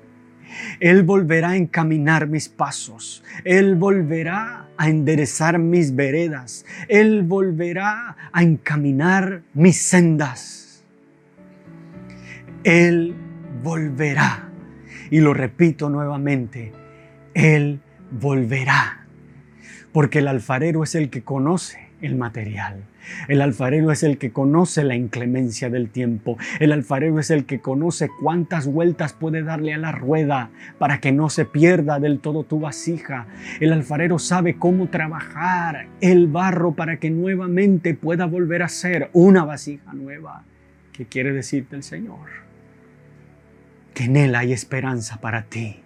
[0.80, 3.22] él volverá a encaminar mis pasos.
[3.44, 6.64] Él volverá a enderezar mis veredas.
[6.88, 10.65] Él volverá a encaminar mis sendas.
[12.66, 13.14] Él
[13.62, 14.48] volverá.
[15.12, 16.72] Y lo repito nuevamente,
[17.32, 17.78] Él
[18.10, 19.06] volverá.
[19.92, 22.82] Porque el alfarero es el que conoce el material.
[23.28, 26.38] El alfarero es el que conoce la inclemencia del tiempo.
[26.58, 30.50] El alfarero es el que conoce cuántas vueltas puede darle a la rueda
[30.80, 33.28] para que no se pierda del todo tu vasija.
[33.60, 39.44] El alfarero sabe cómo trabajar el barro para que nuevamente pueda volver a ser una
[39.44, 40.42] vasija nueva.
[40.90, 42.45] ¿Qué quiere decirte el Señor?
[43.96, 45.80] Que en Él hay esperanza para ti.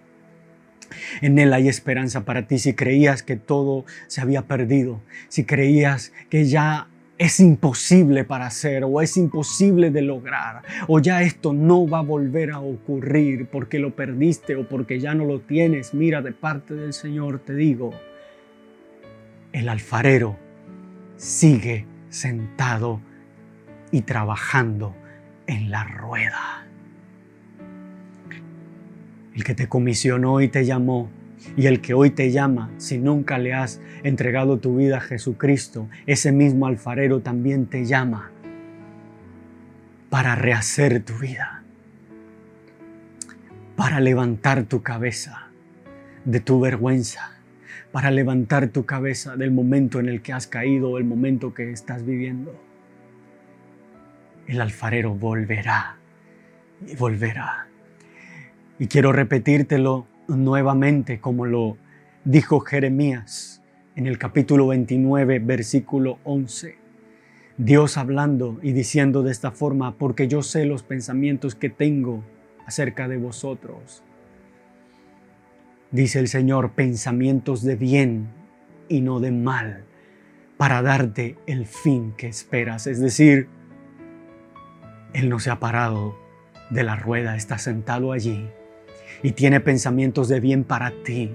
[1.21, 6.11] En Él hay esperanza para ti si creías que todo se había perdido, si creías
[6.29, 11.87] que ya es imposible para hacer o es imposible de lograr o ya esto no
[11.87, 15.93] va a volver a ocurrir porque lo perdiste o porque ya no lo tienes.
[15.93, 17.91] Mira, de parte del Señor te digo,
[19.53, 20.37] el alfarero
[21.15, 22.99] sigue sentado
[23.89, 24.97] y trabajando
[25.47, 26.67] en la rueda.
[29.33, 31.09] El que te comisionó y te llamó
[31.57, 35.89] y el que hoy te llama, si nunca le has entregado tu vida a Jesucristo,
[36.05, 38.31] ese mismo alfarero también te llama
[40.09, 41.63] para rehacer tu vida,
[43.75, 45.47] para levantar tu cabeza
[46.25, 47.31] de tu vergüenza,
[47.91, 51.71] para levantar tu cabeza del momento en el que has caído o el momento que
[51.71, 52.53] estás viviendo.
[54.47, 55.95] el alfarero volverá
[56.85, 57.70] y volverá.
[58.81, 61.77] Y quiero repetírtelo nuevamente como lo
[62.25, 63.61] dijo Jeremías
[63.95, 66.77] en el capítulo 29, versículo 11.
[67.59, 72.23] Dios hablando y diciendo de esta forma, porque yo sé los pensamientos que tengo
[72.65, 74.01] acerca de vosotros.
[75.91, 78.29] Dice el Señor, pensamientos de bien
[78.89, 79.83] y no de mal,
[80.57, 82.87] para darte el fin que esperas.
[82.87, 83.47] Es decir,
[85.13, 86.17] Él no se ha parado
[86.71, 88.49] de la rueda, está sentado allí
[89.23, 91.31] y tiene pensamientos de bien para ti.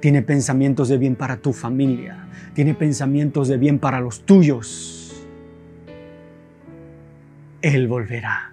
[0.00, 2.28] Tiene pensamientos de bien para tu familia.
[2.54, 5.26] Tiene pensamientos de bien para los tuyos.
[7.62, 8.52] Él volverá.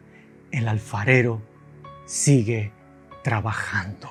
[0.52, 1.42] El alfarero
[2.06, 2.72] sigue
[3.24, 4.10] trabajando.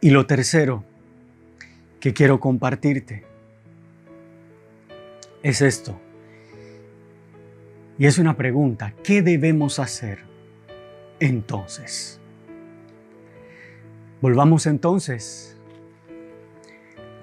[0.00, 0.84] Y lo tercero
[1.98, 3.33] que quiero compartirte
[5.44, 6.00] es esto.
[7.96, 10.18] Y es una pregunta, ¿qué debemos hacer
[11.20, 12.18] entonces?
[14.20, 15.56] Volvamos entonces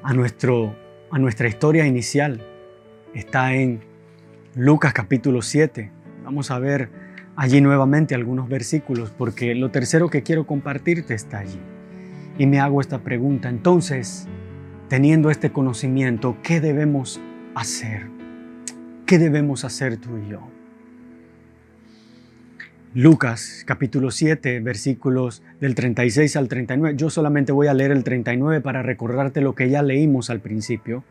[0.04, 0.76] a, nuestro,
[1.10, 2.46] a nuestra historia inicial.
[3.14, 3.82] Está en
[4.56, 5.92] Lucas capítulo 7.
[6.24, 6.90] Vamos a ver
[7.36, 11.60] allí nuevamente algunos versículos porque lo tercero que quiero compartirte está allí
[12.38, 13.50] y me hago esta pregunta.
[13.50, 14.28] Entonces,
[14.90, 17.20] teniendo este conocimiento, ¿qué debemos
[17.56, 18.08] hacer?
[19.06, 20.48] ¿Qué debemos hacer tú y yo?
[22.94, 26.98] Lucas capítulo 7 versículos del 36 al 39.
[26.98, 31.04] Yo solamente voy a leer el 39 para recordarte lo que ya leímos al principio.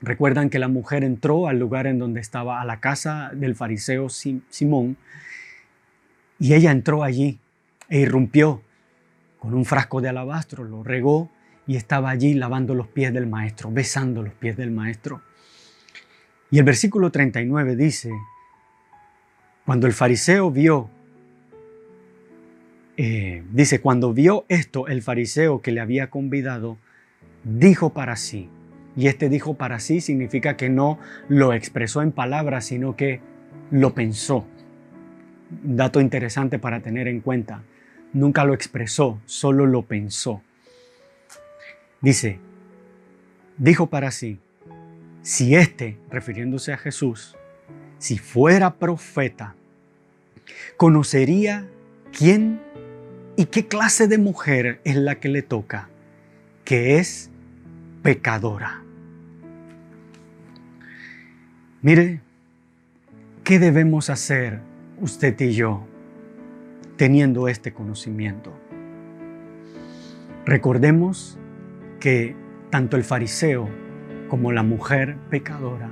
[0.00, 4.08] Recuerdan que la mujer entró al lugar en donde estaba, a la casa del fariseo
[4.08, 4.96] Simón,
[6.38, 7.40] y ella entró allí
[7.88, 8.62] e irrumpió
[9.40, 11.30] con un frasco de alabastro, lo regó
[11.68, 15.20] y estaba allí lavando los pies del maestro, besando los pies del maestro.
[16.50, 18.10] Y el versículo 39 dice,
[19.66, 20.88] cuando el fariseo vio,
[22.96, 26.78] eh, dice, cuando vio esto, el fariseo que le había convidado,
[27.44, 28.48] dijo para sí,
[28.96, 33.20] y este dijo para sí significa que no lo expresó en palabras, sino que
[33.70, 34.46] lo pensó.
[35.62, 37.62] Dato interesante para tener en cuenta
[38.14, 40.42] nunca lo expresó, solo lo pensó.
[42.00, 42.38] Dice,
[43.56, 44.38] dijo para sí,
[45.22, 47.36] si éste, refiriéndose a Jesús,
[47.98, 49.56] si fuera profeta,
[50.76, 51.68] conocería
[52.16, 52.60] quién
[53.36, 55.88] y qué clase de mujer es la que le toca,
[56.64, 57.30] que es
[58.02, 58.82] pecadora.
[61.82, 62.20] Mire,
[63.44, 64.60] ¿qué debemos hacer
[65.00, 65.86] usted y yo?
[66.98, 68.52] teniendo este conocimiento.
[70.44, 71.38] Recordemos
[72.00, 72.34] que
[72.70, 73.68] tanto el fariseo
[74.28, 75.90] como la mujer pecadora,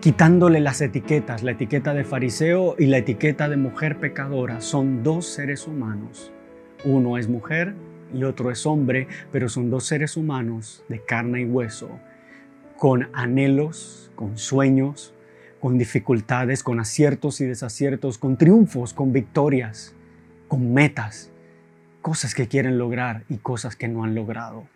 [0.00, 5.26] quitándole las etiquetas, la etiqueta de fariseo y la etiqueta de mujer pecadora, son dos
[5.26, 6.32] seres humanos.
[6.84, 7.74] Uno es mujer
[8.14, 11.90] y otro es hombre, pero son dos seres humanos de carne y hueso,
[12.76, 15.14] con anhelos, con sueños,
[15.60, 19.94] con dificultades, con aciertos y desaciertos, con triunfos, con victorias,
[20.46, 21.32] con metas,
[22.02, 24.66] cosas que quieren lograr y cosas que no han logrado.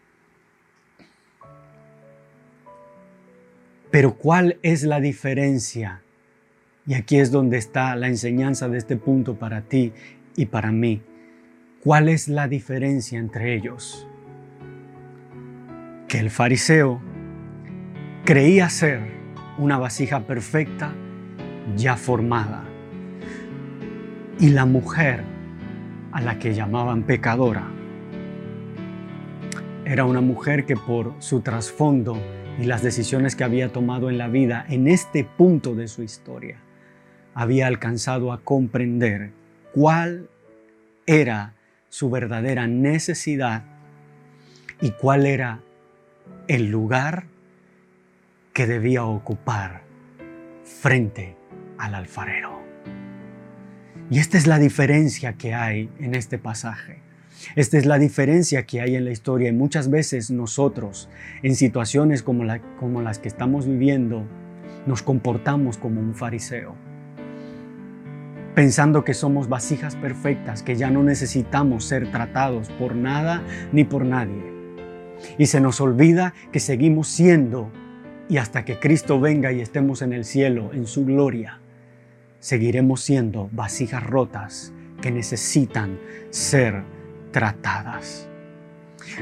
[3.91, 6.03] Pero ¿cuál es la diferencia?
[6.87, 9.93] Y aquí es donde está la enseñanza de este punto para ti
[10.35, 11.03] y para mí.
[11.83, 14.07] ¿Cuál es la diferencia entre ellos?
[16.09, 17.01] Que el fariseo
[18.25, 19.01] creía ser
[19.59, 20.95] una vasija perfecta
[21.77, 22.65] ya formada.
[24.41, 25.32] Y la mujer
[26.12, 27.66] a la que llamaban pecadora
[29.85, 32.17] era una mujer que por su trasfondo
[32.58, 36.58] y las decisiones que había tomado en la vida en este punto de su historia,
[37.35, 39.33] había alcanzado a comprender
[39.73, 40.29] cuál
[41.06, 41.54] era
[41.88, 43.65] su verdadera necesidad
[44.81, 45.60] y cuál era
[46.48, 47.25] el lugar
[48.52, 49.83] que debía ocupar
[50.65, 51.37] frente
[51.79, 52.62] al alfarero.
[54.13, 56.98] Y esta es la diferencia que hay en este pasaje.
[57.56, 61.08] Esta es la diferencia que hay en la historia y muchas veces nosotros
[61.42, 62.44] en situaciones como,
[62.79, 64.27] como las que estamos viviendo
[64.85, 66.75] nos comportamos como un fariseo,
[68.54, 73.42] pensando que somos vasijas perfectas, que ya no necesitamos ser tratados por nada
[73.73, 74.44] ni por nadie.
[75.38, 77.73] Y se nos olvida que seguimos siendo
[78.29, 81.62] y hasta que Cristo venga y estemos en el cielo, en su gloria,
[82.43, 86.83] seguiremos siendo vasijas rotas que necesitan ser
[87.31, 88.29] tratadas.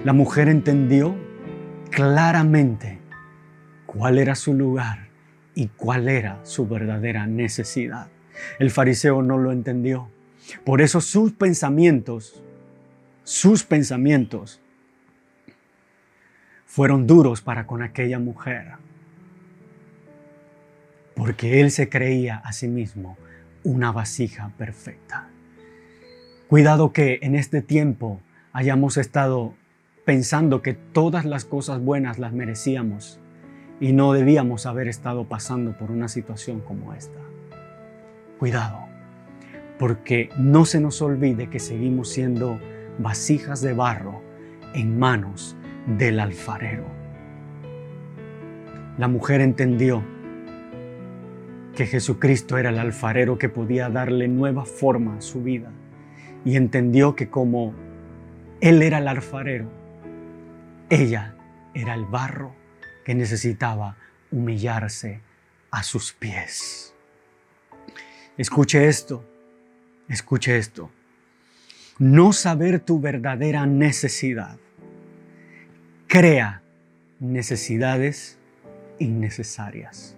[0.05, 1.14] La mujer entendió
[1.91, 2.99] claramente
[3.85, 5.09] cuál era su lugar
[5.55, 8.09] y cuál era su verdadera necesidad.
[8.59, 10.09] El fariseo no lo entendió.
[10.64, 12.43] Por eso sus pensamientos,
[13.23, 14.62] sus pensamientos
[16.64, 18.68] fueron duros para con aquella mujer.
[21.21, 23.18] Porque él se creía a sí mismo
[23.62, 25.29] una vasija perfecta.
[26.49, 28.23] Cuidado que en este tiempo
[28.55, 29.53] hayamos estado
[30.07, 33.21] pensando que todas las cosas buenas las merecíamos
[33.81, 37.21] y no debíamos haber estado pasando por una situación como esta.
[38.39, 38.79] Cuidado,
[39.79, 42.59] porque no se nos olvide que seguimos siendo
[42.99, 44.23] vasijas de barro
[44.73, 45.55] en manos
[45.99, 46.87] del alfarero.
[48.97, 50.03] La mujer entendió
[51.75, 55.71] que Jesucristo era el alfarero que podía darle nueva forma a su vida
[56.45, 57.75] y entendió que como
[58.61, 59.71] Él era el alfarero,
[60.89, 61.35] ella
[61.75, 62.55] era el barro
[63.05, 63.97] que necesitaba
[64.31, 65.21] humillarse
[65.71, 66.95] a sus pies.
[68.37, 69.25] Escuche esto,
[70.09, 70.91] escuche esto.
[71.99, 74.59] No saber tu verdadera necesidad
[76.07, 76.62] crea
[77.21, 78.39] necesidades
[78.99, 80.16] innecesarias.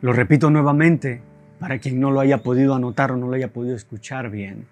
[0.00, 1.20] Lo repito nuevamente
[1.58, 4.66] para quien no lo haya podido anotar o no lo haya podido escuchar bien.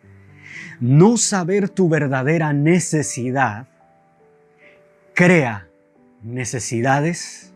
[0.80, 3.66] No saber tu verdadera necesidad
[5.14, 5.66] crea
[6.22, 7.52] necesidades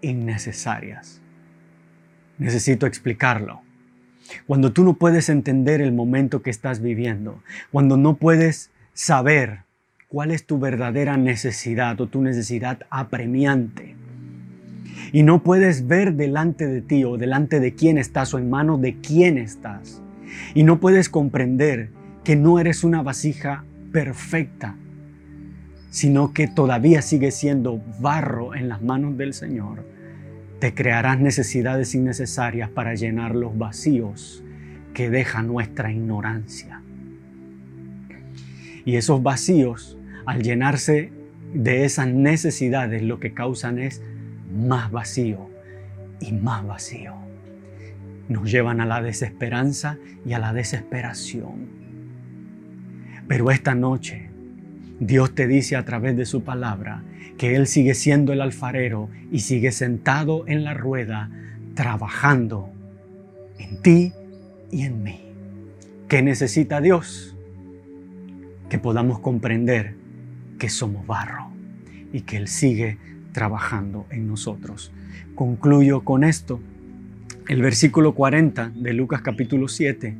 [0.00, 1.20] innecesarias.
[2.38, 3.60] Necesito explicarlo.
[4.46, 9.60] Cuando tú no puedes entender el momento que estás viviendo, cuando no puedes saber
[10.08, 13.96] cuál es tu verdadera necesidad o tu necesidad apremiante,
[15.12, 18.80] y no puedes ver delante de ti o delante de quién estás o en manos
[18.80, 20.02] de quién estás,
[20.54, 21.90] y no puedes comprender
[22.24, 24.76] que no eres una vasija perfecta,
[25.90, 29.84] sino que todavía sigues siendo barro en las manos del Señor,
[30.58, 34.44] te crearás necesidades innecesarias para llenar los vacíos
[34.94, 36.80] que deja nuestra ignorancia.
[38.84, 41.10] Y esos vacíos, al llenarse
[41.52, 44.02] de esas necesidades, lo que causan es
[44.52, 45.50] más vacío
[46.20, 47.14] y más vacío.
[48.28, 51.82] Nos llevan a la desesperanza y a la desesperación.
[53.28, 54.30] Pero esta noche
[55.00, 57.02] Dios te dice a través de su palabra
[57.36, 61.30] que Él sigue siendo el alfarero y sigue sentado en la rueda
[61.74, 62.70] trabajando
[63.58, 64.12] en ti
[64.70, 65.20] y en mí.
[66.08, 67.36] ¿Qué necesita Dios?
[68.68, 69.96] Que podamos comprender
[70.58, 71.48] que somos barro
[72.12, 72.98] y que Él sigue
[73.32, 74.92] trabajando en nosotros.
[75.34, 76.60] Concluyo con esto.
[77.48, 80.14] El versículo 40 de Lucas capítulo 7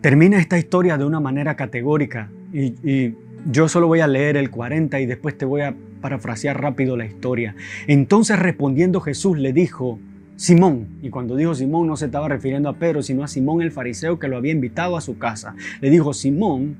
[0.00, 3.14] termina esta historia de una manera categórica y,
[3.50, 7.06] yo solo voy a leer el 40 y después te voy a parafrasear rápido la
[7.06, 7.54] historia.
[7.86, 9.98] Entonces respondiendo Jesús le dijo,
[10.36, 13.72] Simón, y cuando dijo Simón no se estaba refiriendo a Pedro, sino a Simón el
[13.72, 15.54] fariseo que lo había invitado a su casa.
[15.80, 16.76] Le dijo, Simón,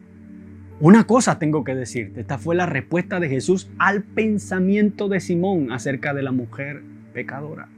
[0.80, 2.22] una cosa tengo que decirte.
[2.22, 7.68] Esta fue la respuesta de Jesús al pensamiento de Simón acerca de la mujer pecadora.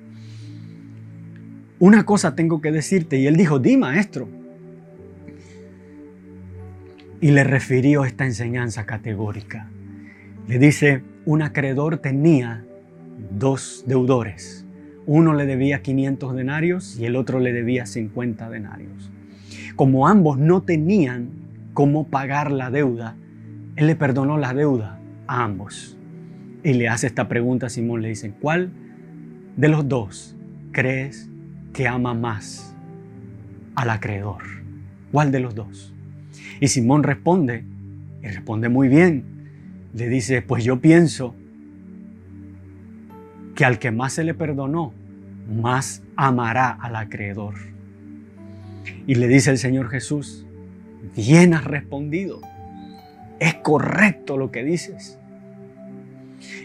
[1.80, 3.18] Una cosa tengo que decirte.
[3.18, 4.28] Y él dijo, di maestro
[7.20, 9.68] y le refirió esta enseñanza categórica.
[10.46, 12.64] Le dice, un acreedor tenía
[13.36, 14.64] dos deudores.
[15.06, 19.10] Uno le debía 500 denarios y el otro le debía 50 denarios.
[19.74, 21.41] Como ambos no tenían
[21.74, 23.16] cómo pagar la deuda,
[23.76, 25.96] él le perdonó la deuda a ambos.
[26.64, 28.70] Y le hace esta pregunta a Simón, le dice, ¿cuál
[29.56, 30.36] de los dos
[30.70, 31.28] crees
[31.72, 32.74] que ama más
[33.74, 34.42] al acreedor?
[35.10, 35.92] ¿Cuál de los dos?
[36.60, 37.64] Y Simón responde,
[38.22, 39.24] y responde muy bien.
[39.94, 41.34] Le dice, pues yo pienso
[43.54, 44.94] que al que más se le perdonó,
[45.48, 47.54] más amará al acreedor.
[49.06, 50.46] Y le dice el Señor Jesús,
[51.16, 52.40] bien has respondido.
[53.40, 55.18] Es correcto lo que dices.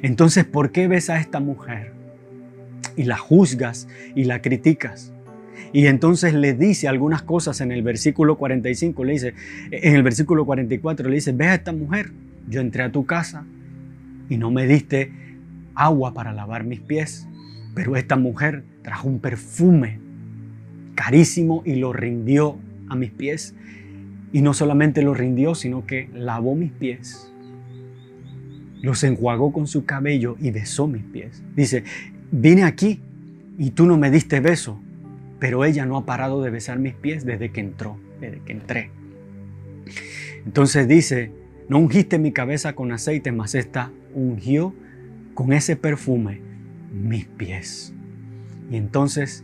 [0.01, 1.91] Entonces, ¿por qué ves a esta mujer
[2.95, 5.11] y la juzgas y la criticas?
[5.73, 9.33] Y entonces le dice algunas cosas en el versículo 45, le dice,
[9.71, 12.11] en el versículo 44 le dice, ve a esta mujer,
[12.47, 13.45] yo entré a tu casa
[14.29, 15.11] y no me diste
[15.75, 17.27] agua para lavar mis pies,
[17.75, 19.99] pero esta mujer trajo un perfume
[20.95, 22.57] carísimo y lo rindió
[22.89, 23.53] a mis pies.
[24.31, 27.31] Y no solamente lo rindió, sino que lavó mis pies,
[28.81, 31.43] los enjuagó con su cabello y besó mis pies.
[31.55, 31.83] Dice,
[32.31, 33.01] vine aquí
[33.57, 34.79] y tú no me diste beso,
[35.39, 38.91] pero ella no ha parado de besar mis pies desde que entró, desde que entré.
[40.45, 41.31] Entonces dice,
[41.69, 44.73] No ungiste mi cabeza con aceite, mas esta ungió
[45.33, 46.39] con ese perfume
[46.93, 47.93] mis pies.
[48.71, 49.43] Y entonces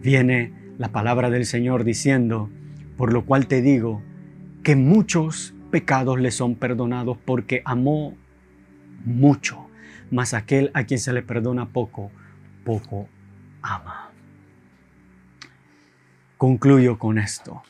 [0.00, 2.48] viene la palabra del Señor diciendo,
[2.96, 4.02] por lo cual te digo
[4.66, 8.16] que muchos pecados le son perdonados porque amó
[9.04, 9.68] mucho,
[10.10, 12.10] mas aquel a quien se le perdona poco,
[12.64, 13.08] poco
[13.62, 14.10] ama.
[16.36, 17.62] Concluyo con esto.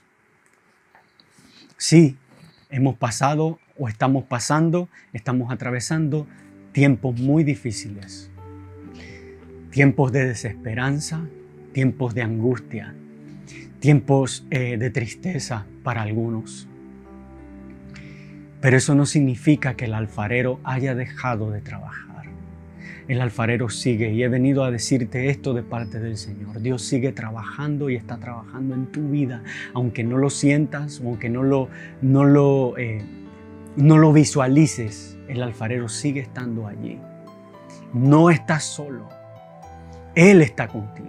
[1.77, 2.17] Sí,
[2.71, 6.27] hemos pasado o estamos pasando, estamos atravesando
[6.73, 8.31] tiempos muy difíciles,
[9.71, 11.21] tiempos de desesperanza,
[11.75, 12.95] tiempos de angustia,
[13.81, 16.67] tiempos eh, de tristeza para algunos.
[18.61, 22.07] Pero eso no significa que el alfarero haya dejado de trabajar.
[23.09, 26.61] El alfarero sigue y he venido a decirte esto de parte del Señor.
[26.61, 29.45] Dios sigue trabajando y está trabajando en tu vida,
[29.75, 31.69] aunque no lo sientas, aunque no lo,
[32.03, 33.03] no lo, eh,
[33.77, 35.17] no lo visualices.
[35.29, 36.99] El alfarero sigue estando allí.
[37.93, 39.09] No estás solo.
[40.17, 41.07] Él está contigo.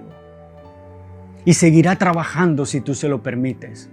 [1.46, 3.90] Y seguirá trabajando si tú se lo permites.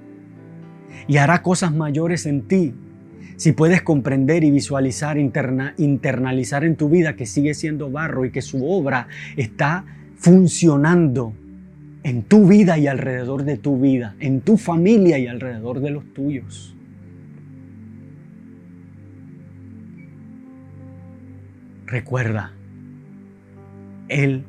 [1.06, 2.74] Y hará cosas mayores en ti
[3.36, 8.42] si puedes comprender y visualizar, internalizar en tu vida que sigue siendo barro y que
[8.42, 9.84] su obra está
[10.16, 11.34] funcionando
[12.02, 16.04] en tu vida y alrededor de tu vida, en tu familia y alrededor de los
[16.12, 16.76] tuyos.
[21.86, 22.52] Recuerda,
[24.08, 24.44] Él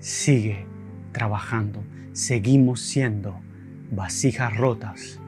[0.00, 0.66] sigue
[1.12, 1.82] trabajando.
[2.12, 3.40] Seguimos siendo
[3.90, 5.20] vasijas rotas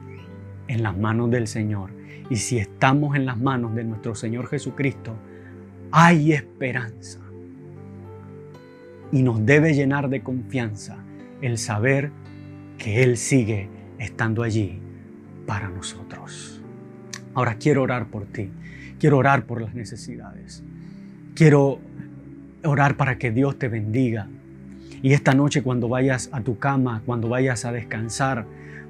[0.67, 2.00] en las manos del Señor
[2.31, 5.13] y si estamos en las manos de nuestro Señor Jesucristo,
[5.91, 7.19] hay esperanza.
[9.11, 10.95] Y nos debe llenar de confianza
[11.41, 12.09] el saber
[12.77, 13.67] que Él sigue
[13.99, 14.79] estando allí
[15.45, 16.61] para nosotros.
[17.33, 18.49] Ahora quiero orar por ti,
[18.97, 20.63] quiero orar por las necesidades,
[21.35, 21.79] quiero
[22.63, 24.29] orar para que Dios te bendiga.
[25.01, 28.45] Y esta noche cuando vayas a tu cama, cuando vayas a descansar,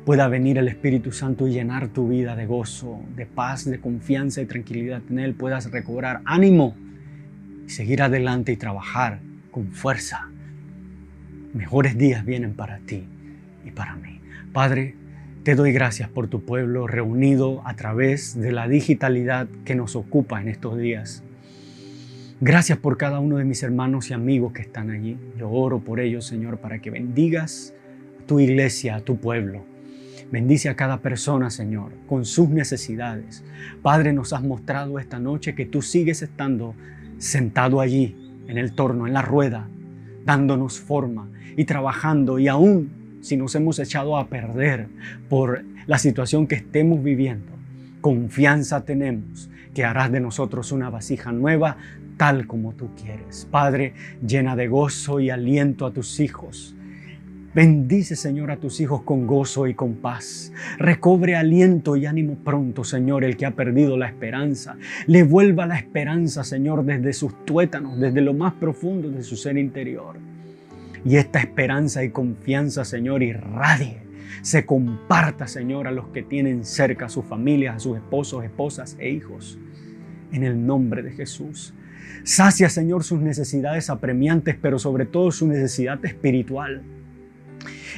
[0.06, 4.41] pueda venir el Espíritu Santo y llenar tu vida de gozo, de paz, de confianza
[4.41, 6.76] y tranquilidad en Él, puedas recobrar ánimo
[7.68, 9.20] y seguir adelante y trabajar
[9.52, 10.30] con fuerza.
[11.54, 13.04] Mejores días vienen para ti
[13.64, 14.20] y para mí.
[14.52, 14.95] Padre,
[15.43, 20.41] te doy gracias por tu pueblo reunido a través de la digitalidad que nos ocupa
[20.41, 21.24] en estos días.
[22.39, 25.18] Gracias por cada uno de mis hermanos y amigos que están allí.
[25.38, 27.76] Yo oro por ellos, Señor, para que bendigas
[28.20, 29.71] a tu iglesia, a tu pueblo
[30.32, 33.44] Bendice a cada persona, Señor, con sus necesidades.
[33.82, 36.74] Padre, nos has mostrado esta noche que tú sigues estando
[37.18, 38.16] sentado allí,
[38.48, 39.68] en el torno, en la rueda,
[40.26, 42.40] dándonos forma y trabajando.
[42.40, 44.88] Y aún si nos hemos echado a perder
[45.28, 47.52] por la situación que estemos viviendo,
[48.00, 51.76] confianza tenemos que harás de nosotros una vasija nueva
[52.16, 53.50] tal como tú quieres.
[53.52, 56.74] Padre, llena de gozo y aliento a tus hijos
[57.54, 60.54] Bendice, Señor, a tus hijos con gozo y con paz.
[60.78, 64.78] Recobre aliento y ánimo pronto, Señor, el que ha perdido la esperanza.
[65.06, 69.58] Le vuelva la esperanza, Señor, desde sus tuétanos, desde lo más profundo de su ser
[69.58, 70.16] interior.
[71.04, 73.97] Y esta esperanza y confianza, Señor, irradie,
[74.43, 78.95] se comparta, Señor, a los que tienen cerca a sus familias, a sus esposos, esposas
[78.97, 79.60] e hijos.
[80.32, 81.74] En el nombre de Jesús.
[82.24, 86.82] Sacia, Señor, sus necesidades apremiantes, pero sobre todo su necesidad espiritual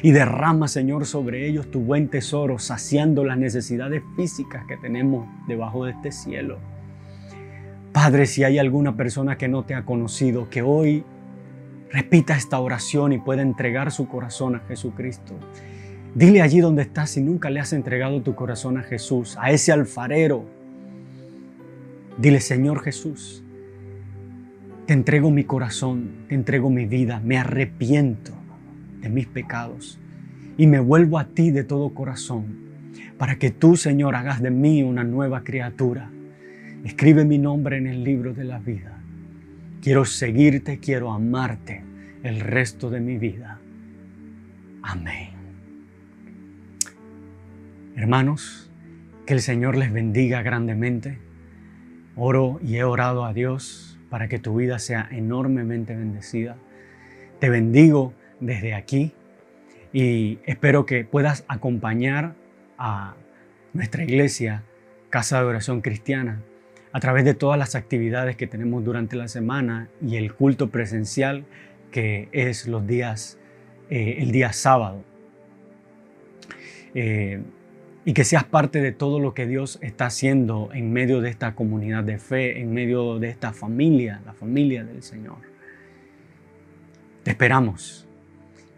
[0.02, 5.86] y derrama, Señor, sobre ellos tu buen tesoro, saciando las necesidades físicas que tenemos debajo
[5.86, 6.58] de este cielo.
[7.91, 11.04] Padre, si hay alguna persona que no te ha conocido, que hoy
[11.91, 15.36] repita esta oración y pueda entregar su corazón a Jesucristo.
[16.16, 19.72] Dile allí donde estás si nunca le has entregado tu corazón a Jesús, a ese
[19.72, 20.44] alfarero.
[22.18, 23.44] Dile, Señor Jesús,
[24.88, 28.43] te entrego mi corazón, te entrego mi vida, me arrepiento
[29.04, 29.99] de mis pecados
[30.58, 32.64] y me vuelvo a ti de todo corazón
[33.18, 36.10] para que tú, Señor, hagas de mí una nueva criatura.
[36.84, 38.99] Escribe mi nombre en el libro de la vida.
[39.82, 41.84] Quiero seguirte, quiero amarte
[42.24, 43.60] el resto de mi vida.
[44.82, 45.30] Amén.
[47.95, 48.72] Hermanos,
[49.26, 51.20] que el Señor les bendiga grandemente.
[52.16, 56.58] Oro y he orado a Dios para que tu vida sea enormemente bendecida.
[57.39, 59.14] Te bendigo desde aquí
[59.94, 62.34] y espero que puedas acompañar
[62.78, 63.16] a
[63.74, 64.64] nuestra iglesia,
[65.12, 66.42] Casa de Oración Cristiana,
[66.92, 71.46] a través de todas las actividades que tenemos durante la semana y el culto presencial
[71.92, 73.38] que es los días,
[73.92, 75.04] eh, el día sábado.
[76.96, 77.42] Eh,
[78.06, 81.56] y que seas parte de todo lo que Dios está haciendo en medio de esta
[81.56, 85.38] comunidad de fe, en medio de esta familia, la familia del Señor.
[87.24, 88.08] Te esperamos.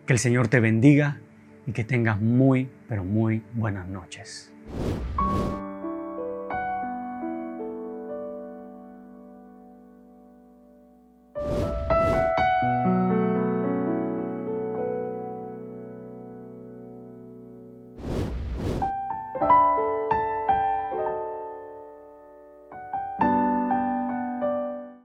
[0.06, 1.18] Que el Señor te bendiga
[1.66, 4.52] y que tengas muy, pero muy buenas noches.